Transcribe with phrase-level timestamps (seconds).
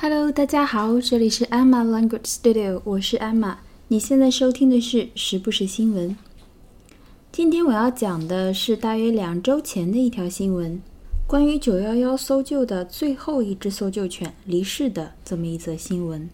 [0.00, 3.56] Hello，大家好，这里是 Emma Language Studio，我是 Emma。
[3.88, 6.16] 你现在收听的是时不时新闻。
[7.32, 10.80] 今天我要讲的是大约两周前的一条新闻，
[11.26, 16.30] 关于九幺幺搜救的最后一只搜救犬离世的这么一则新闻。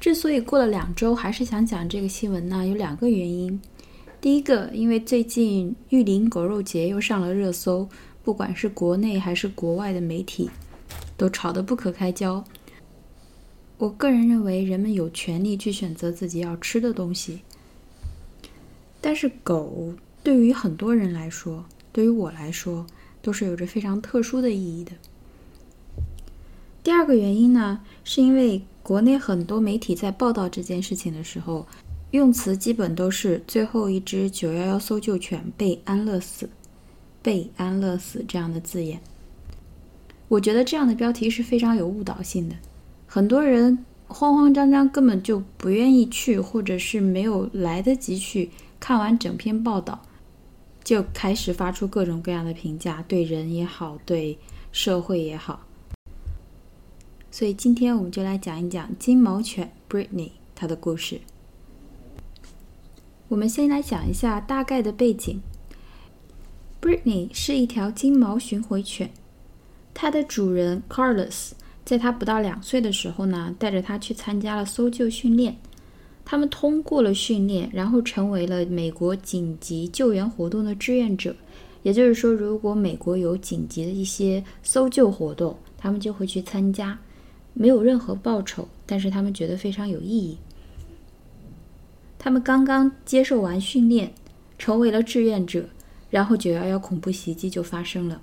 [0.00, 3.60] 之所以过了两周还是想讲这个新闻呢，有两个原因。
[4.20, 7.88] 第一个，因为最近玉林狗肉节又上了热搜，
[8.24, 10.50] 不管是国内还是国外的媒体。
[11.18, 12.42] 都吵得不可开交。
[13.76, 17.42] 我个人认为，人们有权利去选择自己要吃的东西。
[19.00, 19.92] 但是，狗
[20.22, 22.86] 对于很多人来说，对于我来说，
[23.20, 24.92] 都是有着非常特殊的意义的。
[26.82, 31.66] 第二个原因呢，是因为国内很多媒体在报道这件事情的时候，
[32.12, 36.48] 用词基本都是“最后一只九幺幺搜救犬被安乐死
[37.22, 39.00] ”“被安乐死”这样的字眼。
[40.28, 42.56] 我觉得这样的标题是非常有误导性的，
[43.06, 50.02] 很多人慌慌张张，根本就不愿意去，或者是没有来得及去看完整篇报道，
[50.84, 54.38] 就开始发出各种各样的评价，对人也好，对
[54.70, 55.60] 社会也好。
[57.30, 61.20] 所以今天我们就来讲一讲金毛犬 Britney 它的故事。
[63.28, 65.40] 我们先来讲一下大概的背景
[66.80, 69.10] ，Britney 是一条金毛巡回犬。
[70.00, 71.50] 它的主人 Carlos
[71.84, 75.56] 在它不到两岁的时候呢，带着它去参加了搜救训练。
[76.24, 81.34] 他们通过了训练，然后成为了美国紧急救援活动的志愿者。
[81.82, 86.96] 也就是说，如果美国有紧急的一些搜救活动，他们就会去参加，
[87.52, 90.38] 没有任何报酬，但是他们觉得非常有意义。
[92.20, 94.12] 他们刚刚接受完训练，
[94.60, 95.68] 成为了志愿者，
[96.08, 98.22] 然后九幺幺恐怖袭击就发生了。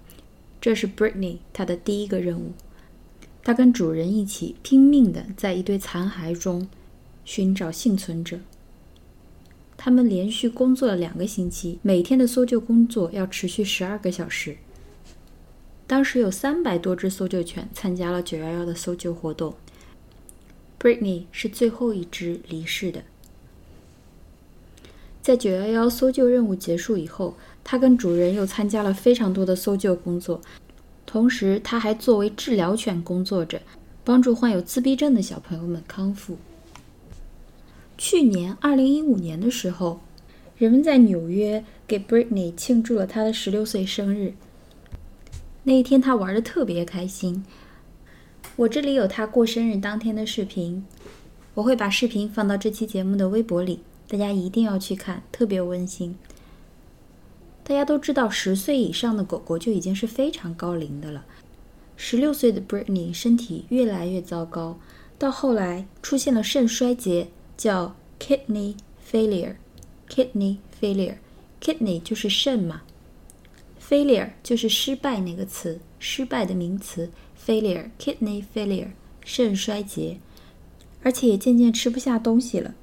[0.66, 2.54] 这是 Britney 她的第一个任务，
[3.44, 6.68] 她跟主人一起拼命的在一堆残骸中
[7.24, 8.40] 寻找幸存者。
[9.78, 14.58] 他们连续工作了两个星期，每天的搜救工作要持续十二个小时。
[15.86, 19.54] 当时有三百多只搜救犬参加了九幺幺的搜救活动
[20.80, 23.04] ，Britney 是最后一只离世的。
[25.22, 27.38] 在九幺幺搜救任务结束以后。
[27.66, 30.40] 他跟主人又参加了非常多的搜救工作，
[31.06, 33.60] 同时他还作为治疗犬工作着，
[34.04, 36.38] 帮助患有自闭症的小朋友们康复。
[37.98, 40.00] 去年二零一五年的时候，
[40.58, 44.36] 人们在纽约给 Britney 庆祝了她的十六岁生日。
[45.64, 47.44] 那一天，他玩的特别开心。
[48.58, 50.86] 我这里有他过生日当天的视频，
[51.56, 56.16] 我会把视频放到这期节目的微博里，大家一定要去看，特别温馨。
[57.68, 61.26] 大家都知道，十岁以上的狗狗就已经是非常高龄的了。
[61.98, 64.78] 十六岁的 Brittany 身体越来越糟糕，
[65.18, 68.76] 到后来出现了肾衰竭，叫 kidney
[69.12, 69.56] failure。
[70.08, 72.84] kidney failure，kidney 就是肾嘛
[73.82, 77.10] ，failure 就是失败那个词，失败的名词
[77.44, 78.90] failure，kidney failure，
[79.24, 80.20] 肾衰竭，
[81.02, 82.76] 而且也渐渐吃不下东西了。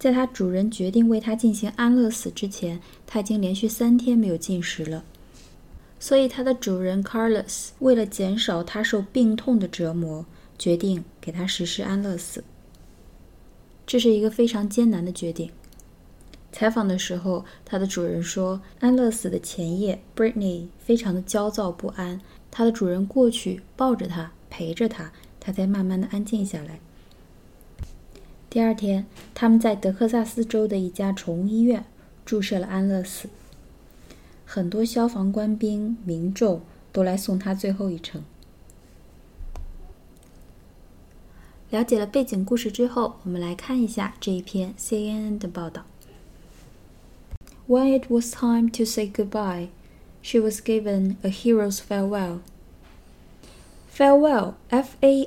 [0.00, 5.04] 在它主人决定为它进行安乐死之前，它已经连续三天没有进食了。
[5.98, 10.24] 所以，它的主人 Carlos 为了减少它受病痛的折磨，
[10.58, 12.42] 决定给它实施安乐死。
[13.86, 15.50] 这是一个非常艰难的决定。
[16.50, 22.18] 采访的时候，它的主人说，安乐死的前夜，Britney 非常的焦躁不安。
[22.50, 26.80] 它的主人过去抱着它，陪着它，它才慢慢的安静下来。
[28.50, 31.84] 第二天，他们在德克萨斯州的一家宠物医院
[32.26, 33.28] 注射了安乐死。
[34.44, 38.24] 很多消防官兵、民众都来送他最后一程。
[41.70, 45.86] 了解了背景故事之后，我们来看一下这一篇 CNN 的报道。
[47.68, 49.68] When it was time to say goodbye,
[50.20, 52.40] she was given a hero's farewell.
[53.94, 55.20] Farewell, F-A-R-E-W-E-L-L。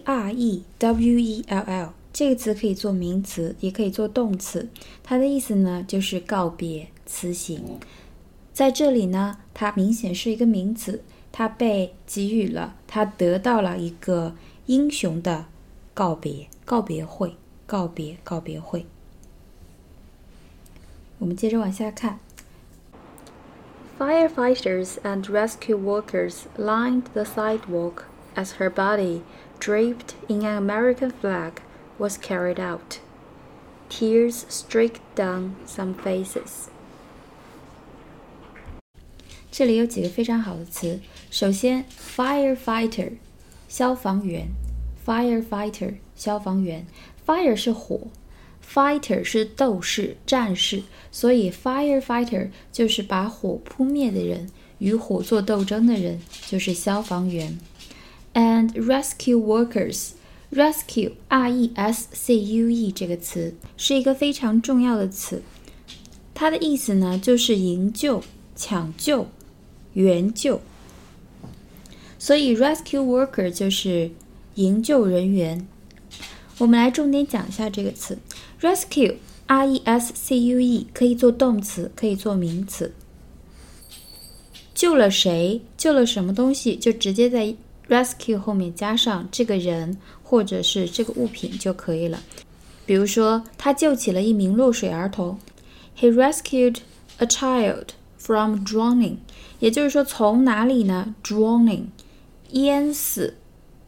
[2.13, 4.69] 这个词可以做名词，也可以做动词。
[5.03, 7.79] 它的意思呢，就是告别、辞行。
[8.53, 14.35] 在这里呢，它明显是一个名词，它被给予了，它得到了一个
[14.67, 15.47] 英雄的
[15.95, 17.37] 告别、告别会、
[17.67, 18.87] 告别、告别会。
[21.19, 22.19] 我们接着往下看。
[23.99, 28.05] Firefighters and rescue workers lined the sidewalk
[28.37, 29.23] as her body,
[29.59, 31.55] draped in an American flag,
[31.99, 32.99] was carried out.
[33.89, 36.69] Tears streaked down some faces.
[39.51, 41.01] 这里有几个非常好的词。
[41.31, 41.85] 首先，
[42.17, 43.13] firefighter，
[43.69, 44.49] 消防员
[45.05, 46.87] firefighter 消防员，
[47.27, 48.09] fire 是火，
[48.63, 57.59] fighter 是斗士、战士，所以 firefighter 就是把火扑灭的人，与火做斗争的人，就是消防员。
[58.35, 60.15] And rescue workers，rescue
[60.54, 65.42] Rescue，R-E-S-C-U-E 这个词是一个非常重要的词，
[66.36, 68.24] 它的意思呢就是营救、
[68.56, 69.28] 抢救、
[69.94, 70.62] 援救。
[72.20, 74.12] 所以 rescue worker 就是
[74.56, 75.66] 营救人员。
[76.60, 78.18] 我们来重点讲一下这个词
[78.62, 82.94] ，rescue，r e s c u e，可以做动词，可以做名词。
[84.76, 85.62] 救了谁？
[85.76, 86.76] 救了什么东西？
[86.76, 87.56] 就直接在
[87.90, 89.98] rescue 后面加上这个人
[90.34, 92.20] 或者是这个物品就可以了。
[92.88, 95.38] 比如说，他救起了一名落水儿童
[95.96, 96.78] ，He rescued
[97.18, 99.18] a child from drowning。
[99.60, 101.84] 也就是说，从哪里呢？drowning。
[102.54, 103.36] 淹死、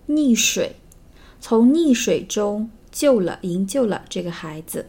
[0.07, 0.75] 溺水，
[1.41, 4.85] 从溺水中救了、营救了这个孩子。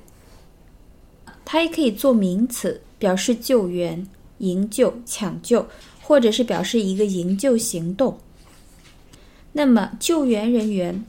[1.47, 4.07] 它也可以做名词，表示救援、
[4.39, 5.67] 营救、抢救，
[6.03, 8.19] 或者是表示一个营救行动。
[9.53, 11.03] 那么，救援人员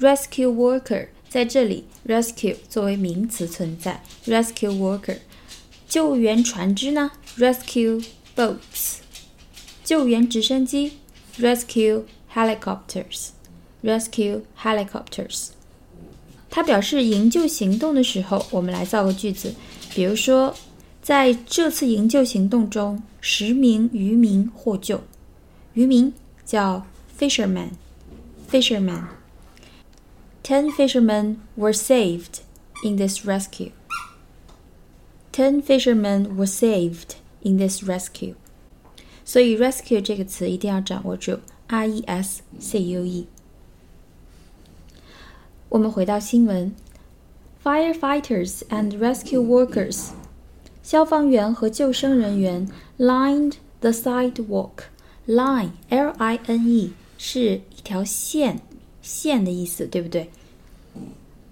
[0.00, 5.18] （rescue worker） 在这里，rescue 作为名词存在，rescue worker。
[5.88, 8.04] 救援船只呢？rescue
[8.34, 8.98] boats。
[9.84, 10.92] 救援直升机。
[11.38, 12.02] Rescue
[12.34, 13.28] helicopters,
[13.82, 15.48] rescue helicopters。
[16.50, 19.54] 它表示营救行动的时候，我们来造个句子。
[19.94, 20.54] 比如说，
[21.00, 25.00] 在这次营救行动中，十名渔民获救。
[25.74, 26.12] 渔民
[26.44, 26.84] 叫
[27.18, 27.70] fisherman,
[28.50, 29.04] fisherman.
[30.43, 32.41] Ten fishermen were saved
[32.83, 33.71] in this rescue.
[35.31, 38.35] Ten fishermen were saved in this rescue.
[39.25, 43.27] 所以，rescue 这个词一定要掌握住，r e s c u e。
[45.69, 46.73] 我们回到新闻，
[47.63, 50.09] firefighters and rescue workers，
[50.83, 52.69] 消防员和救生人员
[52.99, 58.61] lined the sidewalk。line l i n e 是一条线，
[59.10, 60.30] 线的意思，对不对？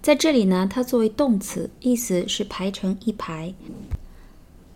[0.01, 3.53] 在这里呢，它作为动词，意思是排成一排。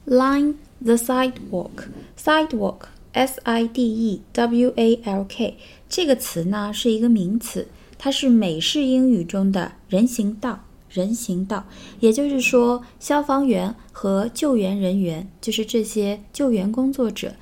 [0.05, 1.87] line the sidewalk。
[2.17, 2.79] sidewalk
[3.13, 5.57] S I D E W A L K
[5.87, 10.59] 这个词呢是一个名词，它是美式英语中的人行道。
[10.89, 11.65] 人行道，
[12.01, 17.33] 也就是说，消防员和救援人员，就是这些救援工作者，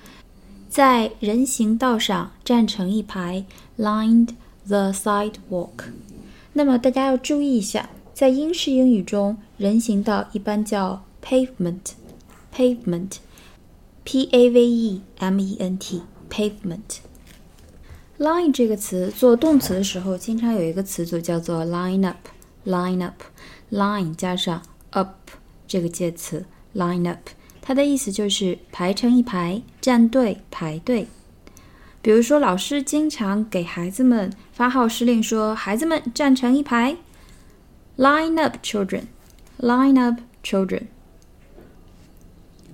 [0.69, 3.43] 在人行道上站成一排
[3.77, 4.29] ，lined
[4.67, 5.91] the sidewalk。
[6.53, 13.17] 那么大家要注意一下，在英式英语中，人行道一般叫 pavement，pavement。
[14.03, 16.97] P A V E M E N T pavement。
[18.17, 22.17] line 这个词做动词的时候，经常有一个词组叫做 line up。
[22.65, 23.21] line up
[23.71, 25.09] line 加上 up
[25.67, 27.29] 这个介词 line up，
[27.61, 31.07] 它的意思就是排成一排，站队排队。
[32.01, 36.97] 比如说，老师经常给孩子们发号施令，说：“孩子们站成一排
[37.97, 39.03] ，line up children。
[39.59, 40.85] line up children。”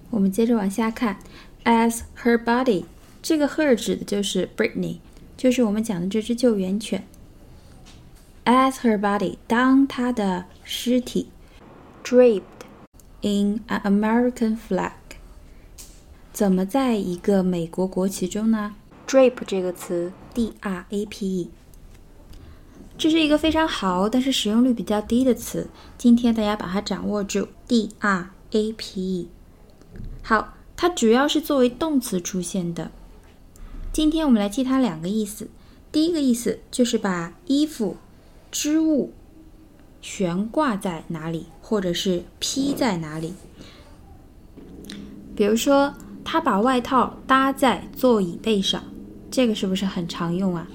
[0.09, 1.19] 我们接着往下看
[1.65, 2.85] ，as her body，
[3.21, 4.99] 这个 her 指的就是 Britney，
[5.35, 7.05] 就是我们讲的这只救援犬。
[8.45, 11.27] as her body，当她的尸体
[12.01, 12.41] draped
[13.19, 14.91] in an American flag，
[16.31, 18.75] 怎么在一个美国国旗中呢
[19.07, 21.49] ？drape 这个词，d r a p e，
[22.97, 25.69] 这是一个非常好，但是使用率比较低的词。
[25.97, 29.29] 今天大家把它掌握住，d r a p e。
[30.21, 32.91] 好，它主要是作为动词出现的。
[33.93, 35.47] 今天我们来记它两个意思。
[35.91, 37.95] 第一个意思就是把衣服、
[38.51, 39.13] 织物
[40.01, 43.33] 悬挂在哪里，或者是披在哪里。
[45.33, 45.93] 比如说，
[46.25, 48.83] 他把外套搭在座椅背上，
[49.36, 50.66] 这个是不是很常用啊？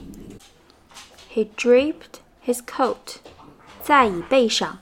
[1.34, 3.17] He draped his coat
[3.84, 4.79] 在椅背上，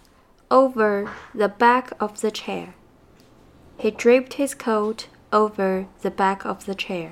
[0.49, 7.09] over the back of the chair。He draped his coat over the back of the chair.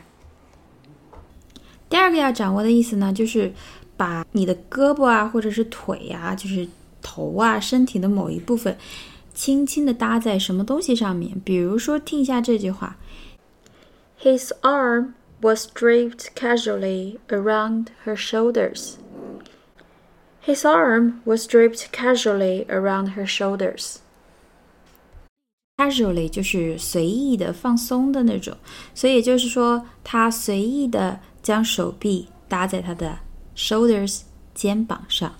[1.89, 3.53] 第二个要掌握的意思呢，就是
[3.97, 6.67] 把你的胳膊啊，或者是腿啊，就是
[7.01, 8.77] 头啊，身体的某一部分，
[9.33, 11.39] 轻轻的搭在什么东西上面。
[11.43, 12.95] 比如说，听一下这句话：
[14.21, 18.98] His arm was draped casually around her shoulders.
[20.40, 23.96] His arm was draped casually around her shoulders.
[25.76, 28.56] Casually 就是随意的、放松的那种，
[28.94, 33.18] 所以就是说，他随意的将手臂搭在他的
[33.54, 34.22] shoulders
[34.54, 35.36] 肩膀上，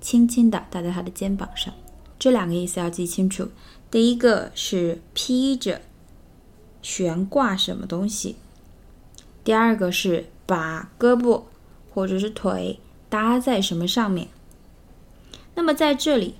[0.00, 1.74] 轻轻的搭在他的肩膀上。
[2.18, 3.48] 这两个意思要记清楚。
[3.90, 5.80] 第一个是披着、
[6.80, 8.36] 悬挂什么东西；
[9.44, 11.42] 第二个是把胳膊
[11.92, 14.28] 或者是腿搭在什么上面。
[15.54, 16.36] 那么在这里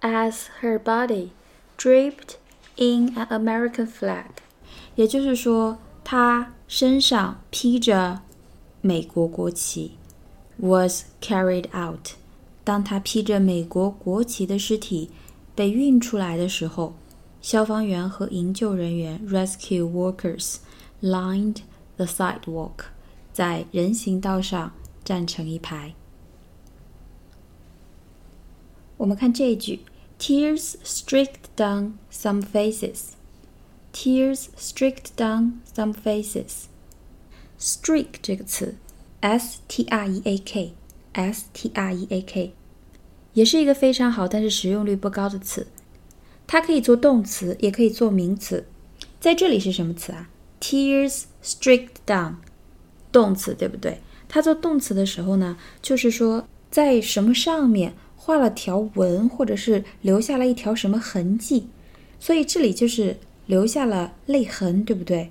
[0.00, 1.28] ，as her body
[1.78, 2.36] draped
[2.76, 4.26] in an American flag，
[4.94, 8.20] 也就是说，她身上披着
[8.80, 9.92] 美国国旗
[10.58, 12.10] ，was carried out。
[12.62, 15.10] 当她披着美国国旗的尸体。
[15.56, 16.94] 被运出来的时候，
[17.40, 20.56] 消防员和营救人员 （rescue workers）
[21.00, 21.58] lined
[21.96, 22.86] the sidewalk，
[23.32, 24.72] 在人行道上
[25.04, 25.94] 站成一排。
[28.96, 29.80] 我们看这一句
[30.18, 33.10] ：Tears streaked down some faces.
[33.92, 36.64] Tears streaked down some faces.
[37.58, 38.76] Streak 这个词
[39.20, 42.54] ，s t r e a k，s t r e a k。
[43.32, 45.66] 也是一个非常好，但是使用率不高的词。
[46.46, 48.66] 它可以做动词，也可以做名词。
[49.18, 50.28] 在这里是什么词啊
[50.60, 52.36] ？Tears streaked down，
[53.12, 54.00] 动词，对不对？
[54.28, 61.68] 它做动词的时候呢，就是说在什么上面画了条纹，或者是留下了一条什么痕迹。
[62.18, 65.30] 所以这里就是留下了泪痕，对不对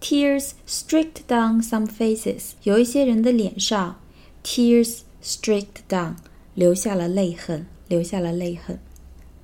[0.00, 4.00] ？Tears streaked down some faces，有一些人的脸上
[4.44, 6.14] ，tears streaked down。
[6.54, 8.80] 留下了泪痕，留下了泪痕。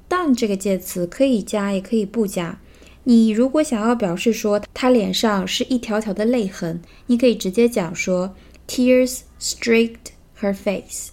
[0.08, 2.58] down 这个介词可以加，也可以不加。
[3.04, 8.34] 你如果想要表示说他脸上是一条条的泪痕，你可以直接讲说
[8.66, 11.10] tears streaked her face。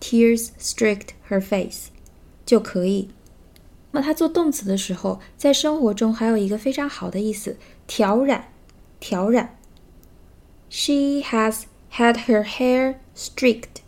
[0.00, 1.86] tears streaked her face
[2.44, 3.08] 就可以。
[3.92, 8.48] 那它做动词的时候，在生活中还有一个非常好的意思，挑染，
[8.98, 9.58] 挑染。
[10.68, 13.82] She has had her hair streaked.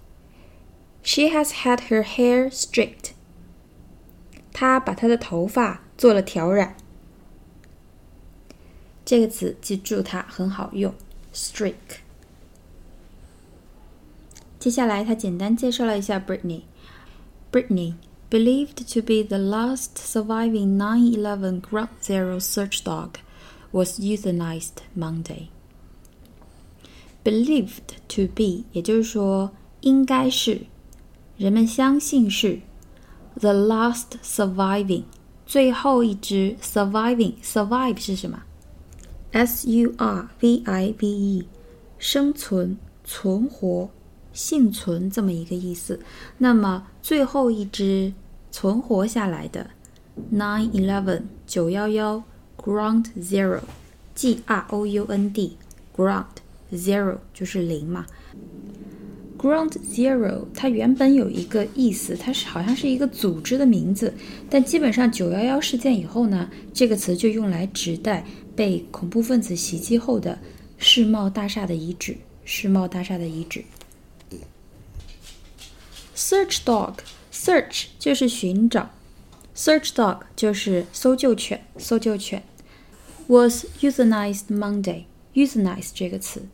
[1.03, 3.13] She has had her hair streaked.
[4.53, 6.77] 她把她的头发做了挑染。
[9.06, 10.94] 这个词记住它很好用，
[11.34, 11.74] streak。
[14.60, 17.96] 接下来，他简单介绍了一下 Britney。Britney,
[18.30, 23.16] believed to be the last surviving 9/11 Ground Zero search dog,
[23.72, 25.48] was euthanized Monday.
[27.24, 29.52] Believed to be，也就是说
[29.82, 30.62] 应该是。
[31.38, 32.60] 人们相信是
[33.40, 35.04] the last surviving
[35.46, 38.44] 最后一只 surviving survive 是什么
[39.35, 41.49] ？S U R V I V E
[41.99, 43.91] 生存、存活、
[44.33, 45.99] 幸存这么一个意思。
[46.39, 48.13] 那么最后一只
[48.53, 49.71] 存活下来的
[50.33, 52.23] nine eleven 九幺幺
[52.57, 53.61] ground zero
[54.15, 55.57] G R O U N D
[55.97, 56.27] ground
[56.73, 58.07] zero 就是零嘛。
[59.37, 64.15] Ground Zero，它原本有一个意思，它是好像是一个组织的名字，
[64.49, 68.25] 但基本上九幺幺事件以后呢，这个词就用来指代
[68.57, 70.39] 被恐怖分子袭击后的
[70.79, 72.17] 世贸大厦的遗址。
[72.45, 73.65] 世贸大厦的遗址。
[76.15, 78.91] Search Dog，Search 就是寻找
[79.57, 82.43] ，Search Dog 就是搜救犬，搜救犬。
[83.27, 86.47] Was euthanized Monday，euthanize 这个词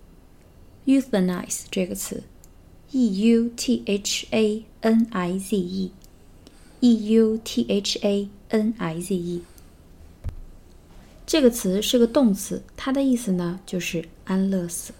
[0.86, 2.22] ，euthanize 这个词。
[2.92, 9.14] e u t h a n i z e，e u t h a n i z
[9.14, 9.42] e，
[11.30, 14.92] 这个词是个动词，它的意思呢就是安乐死，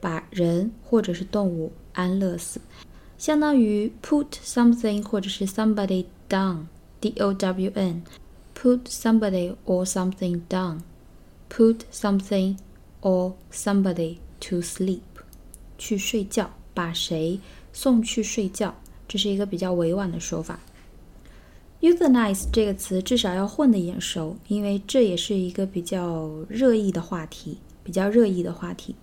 [0.00, 2.60] 把人或者是动物安乐死，
[3.16, 12.56] 相当于 put something 或者是 somebody down，d o w n，put somebody or something down，put something
[13.00, 14.98] or somebody to sleep，
[15.78, 16.50] 去睡觉。
[16.74, 17.38] 把谁
[17.72, 18.74] 送去睡觉，
[19.06, 20.58] 这是一个比较委婉的说法。
[21.81, 28.95] euthanize 这个词至少要混的眼熟，因为这也是一个比较热议的话题，比较热议的话题。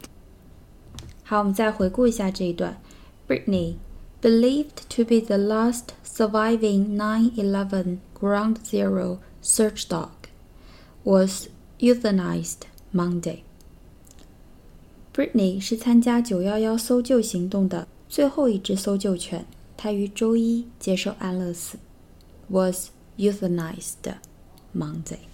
[1.24, 2.80] 好，我们再回顾一下这一段。
[3.26, 3.74] Britney
[4.22, 10.10] believed to be the last surviving 9/11 Ground Zero search dog
[11.04, 11.48] was
[11.78, 12.62] euthanized
[12.94, 13.40] Monday.
[15.14, 19.44] Britney 是参加九幺幺搜救行动的最后一只搜救犬，
[19.76, 21.76] 它于周一接受安乐死
[22.48, 24.14] ，was euthanized
[24.72, 25.28] Monday.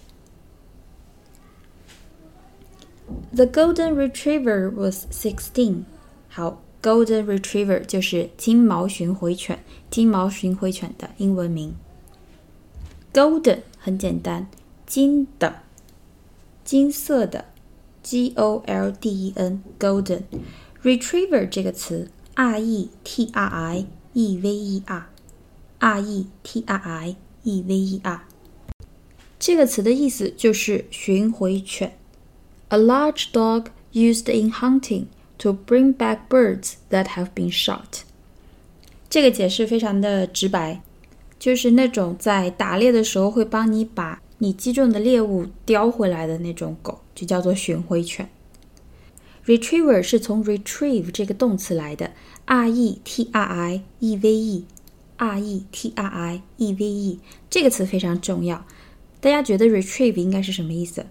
[3.35, 5.85] The golden retriever was sixteen.
[6.29, 11.75] 好，golden retriever 就是金毛巡回犬，金毛巡回犬的英文名。
[13.13, 14.49] Golden 很简单，
[14.87, 15.63] 金的，
[16.65, 17.47] 金色的。
[18.05, 20.25] G O L D E N golden
[20.83, 24.83] retriever 这个词 r e t r i e v e
[25.80, 27.06] Retriever
[29.40, 31.98] 这个词的意思就是巡回犬。
[32.68, 35.06] A large dog used in hunting
[35.38, 38.02] to bring back birds that have been shot。
[39.10, 40.82] 这个解释非常的直白，
[41.40, 48.30] 就是那种在打猎的时候会帮你把你击中的猎物叼回来的那种狗，就叫做巡回犬。
[49.46, 52.12] Retriever 是从 retrieve 这个动词来的
[52.46, 53.32] ，retrieve
[55.20, 58.66] R e t r i e v e 这个词非常重要。
[59.20, 61.06] 大家觉得 retrieve 应该是什么意思？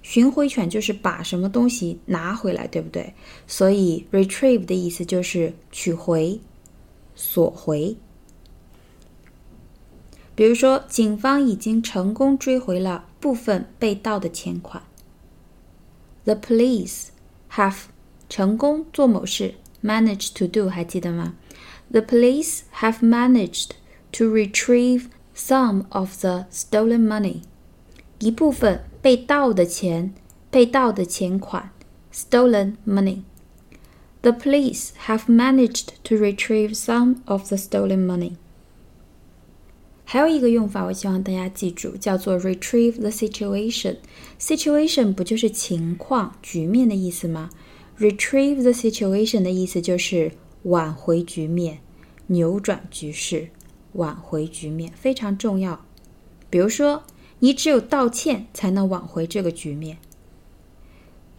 [0.00, 3.12] 巡回犬就是把什么东西拿回来，对不对？
[3.46, 6.40] 所以 retrieve 的意思就是取回、
[7.16, 7.96] 索回。
[10.36, 14.82] 比如说，警方已经成功追回了部分被盗的钱款。
[16.24, 17.08] The police
[17.52, 17.76] have
[18.28, 21.34] 成功做某事，manage to do，还记得吗
[21.91, 23.71] ？The police have managed
[24.13, 27.41] to retrieve some of the stolen money，
[28.19, 30.13] 一部分被盗的钱，
[30.49, 31.71] 被盗的钱款，
[32.13, 38.37] stolen money。The police have managed to retrieve some of the stolen money.
[40.07, 47.49] 还有一个用法，我希望大家记住，叫做 retrieve the situation。situation 不就是情况、局面的意思吗？
[47.99, 50.31] retrieve the situation 的意思就是
[50.63, 51.79] 挽回局面、
[52.27, 53.49] 扭转局势、
[53.93, 55.85] 挽回局面，非常重要。
[56.49, 57.03] 比如说，
[57.39, 59.97] 你只有道歉才能挽回这个局面。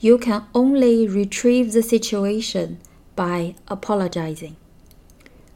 [0.01, 2.77] You can only retrieve the situation
[3.15, 4.53] by apologizing.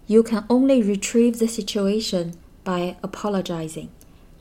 [0.07, 2.33] You can only retrieve the situation
[2.65, 3.89] by apologizing，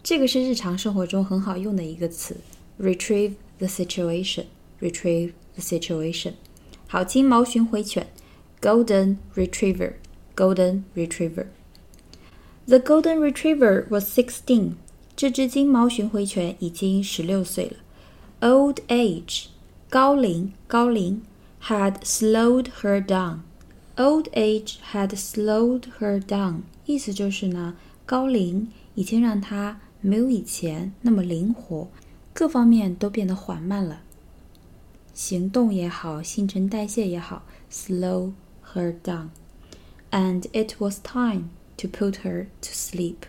[0.01, 2.37] 这个是日常生活中很好用的一个词，
[2.79, 6.33] retrieve the situation，retrieve the situation。
[6.87, 8.07] 好，金毛巡回犬
[8.63, 14.73] ，golden retriever，golden retriever。The golden retriever was sixteen。
[15.15, 17.77] 这只金毛巡回犬已经十六岁了。
[18.41, 19.47] Old age，
[19.89, 21.21] 高龄，高龄，
[21.63, 27.75] had slowed her down。Old age had slowed her down，意思就是呢。
[28.05, 31.89] 高龄已经让他没有以前那么灵活，
[32.33, 34.01] 各方面都变得缓慢了。
[35.13, 38.31] 行动也好，新陈代谢也好，slow
[38.73, 43.27] her down。And it was time to put her to sleep。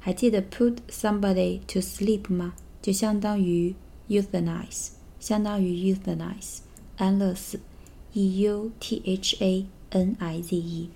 [0.00, 2.54] 还记得 put somebody to sleep 吗？
[2.80, 3.74] 就相当于
[4.08, 6.58] euthanize，相当于 euthanize，
[6.96, 7.60] 安乐死，
[8.12, 10.90] e u t h a n i z e。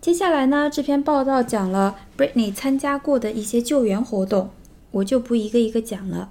[0.00, 4.50] 接下来呢，这篇报道讲了 Britney 参加过的一些救援活动，
[4.90, 6.30] 我就不一个一个讲了。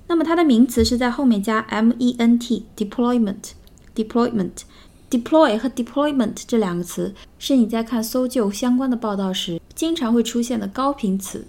[0.09, 4.51] 那么它的名词是在后面加 ment，deployment，deployment
[5.11, 11.47] deploy 和 deployment 这两个词是你在看搜救相关的报道时经常会出现的高频词，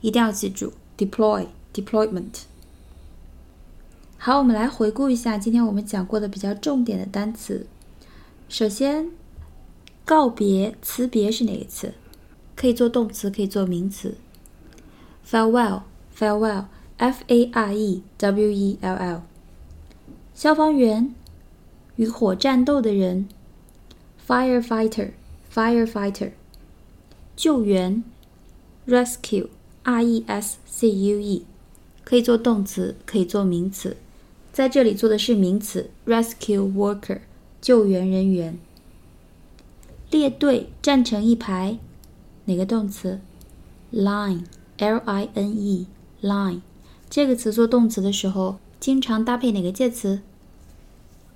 [0.00, 2.42] 一定要记住 deploy deployment。
[4.16, 7.66] 好，我们来回顾一下今天我们讲过的比较重点的单词。
[8.48, 9.10] 首先，
[10.04, 11.94] 告别、辞别是哪个词？
[12.56, 14.16] 可以做动词，可以做名词。
[15.28, 19.22] farewell，farewell，f a r e w e l l。
[20.34, 21.14] 消防员
[21.96, 23.28] 与火战斗的人
[24.26, 26.32] ，firefighter，firefighter，
[27.36, 28.02] 救援
[28.86, 31.44] ，rescue，R E S C U E，
[32.04, 33.96] 可以做动词，可以做名词，
[34.52, 37.20] 在这里做的是名词，rescue worker，
[37.60, 38.58] 救援人员。
[40.10, 41.78] 列队，站成一排，
[42.44, 43.20] 哪个动词
[43.92, 46.60] ？line，L I N E，line。
[47.10, 50.20] 这个词做动词的时候，经常搭配哪个介词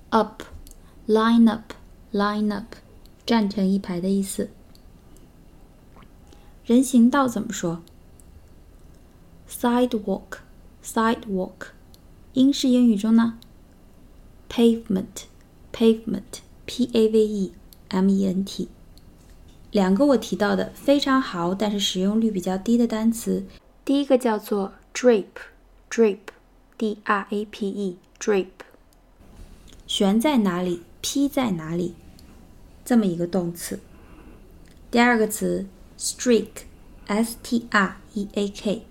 [0.09, 2.75] ？up，line up，line up，
[3.25, 4.49] 站成一排的意思。
[6.65, 7.81] 人行道怎么说
[9.49, 11.69] ？sidewalk，sidewalk。
[12.33, 13.39] 英式英语中呢
[14.49, 17.53] ？pavement，pavement，p a v e
[17.89, 18.69] m e n t。
[19.71, 23.45] 两个我提到的非常好，但是使用率比较低的单词，
[23.83, 25.25] 第一个叫做 drape。
[25.89, 28.61] drape，d r a p e，drape，
[29.89, 31.95] 悬在哪里，披在哪里，
[32.85, 33.79] 这么一个动词。
[34.91, 35.65] 第二个词
[35.97, 38.85] ，streak，S T R E A K，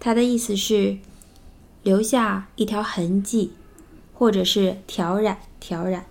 [0.00, 0.96] 它的意思是
[1.82, 3.52] 留下一条痕迹，
[4.14, 6.06] 或者是挑染、挑染。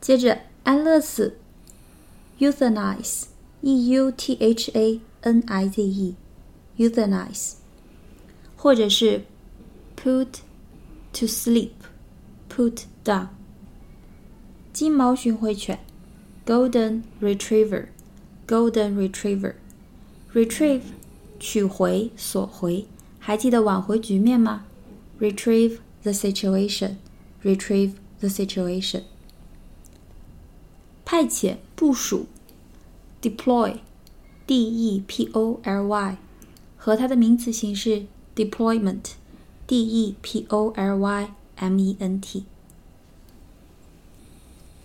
[0.00, 1.36] 接着，安乐死
[2.38, 7.52] ，euthanize，E U T H A N I Z E，euthanize，
[8.56, 9.26] 或者是
[9.94, 10.28] put
[11.12, 11.68] to sleep
[12.51, 13.27] sleep，put down。
[14.73, 15.79] 金毛巡回犬，
[16.45, 20.81] Golden Retriever，Golden Retriever。Retrieve，
[21.39, 22.85] 取回、索回，
[23.17, 24.65] 还记得挽回局面吗？
[25.19, 29.03] Retrieve the situation，Retrieve the situation。
[31.03, 32.27] 派遣、部署，
[33.21, 33.77] Deploy，D-E-P-O-L-Y，
[36.77, 38.05] 和它的名词形式
[41.62, 42.44] M E N T。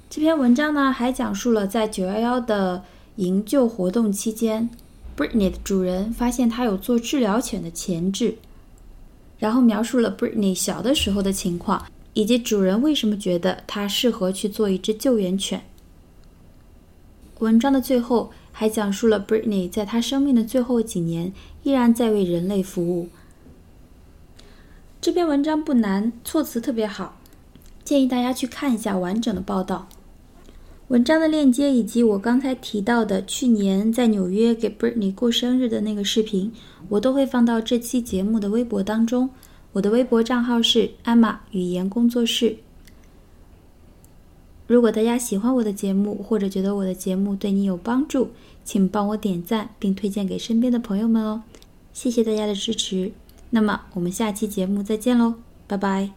[0.09, 2.83] 这篇文章呢，还讲述了在九幺幺的
[3.15, 4.69] 营救活动期间。
[5.17, 8.37] Britney 的主人发现它有做治疗犬的潜质，
[9.39, 15.63] 然后描述了 Britney 小的时候的情况，以及主人为什么觉得它适合去做一只救援犬。
[17.39, 23.09] 文章的最后还讲述了 Britney 在她生命的最后几年依然在为人类服务。
[24.99, 27.17] 这篇文章不难，措辞特别好，
[27.83, 29.87] 建议大家去看一下完整的报道。
[30.87, 36.51] 文章的链接以及我刚才提到的去年在纽约给 Britney 过生日的那个视频，
[36.89, 39.29] 我都会放到这期节目的微博当中。
[39.73, 42.57] 我的微博账号是艾玛语言工作室。
[44.65, 48.31] 如果大家喜欢我的节目，或者觉得我的节目对你有帮助，
[48.65, 51.43] 请帮我点赞并推荐给身边的朋友们哦。
[51.93, 53.11] 谢谢大家的支持。
[53.49, 55.35] 那么我们下期节目再见喽，
[55.67, 56.16] 拜拜。